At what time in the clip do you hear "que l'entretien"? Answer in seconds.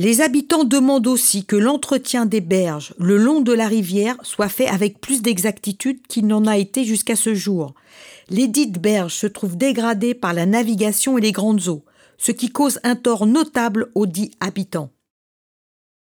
1.44-2.24